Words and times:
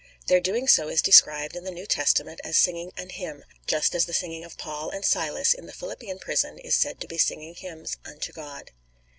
Their 0.25 0.39
doing 0.39 0.67
so 0.67 0.87
is 0.89 1.03
described 1.03 1.55
in 1.55 1.63
the 1.63 1.69
New 1.69 1.85
Testament 1.85 2.41
as 2.43 2.57
singing 2.57 2.91
"an 2.97 3.09
hymn," 3.09 3.45
just 3.67 3.93
as 3.93 4.05
the 4.05 4.13
singing 4.15 4.43
of 4.43 4.57
Paul 4.57 4.89
and 4.89 5.05
Silas 5.05 5.53
in 5.53 5.67
the 5.67 5.73
Philippian 5.73 6.17
prison 6.17 6.57
is 6.57 6.73
said 6.73 6.99
to 7.01 7.07
be 7.07 7.19
singing 7.19 7.53
hymns 7.53 7.97
unto 8.03 8.31
God. 8.33 8.71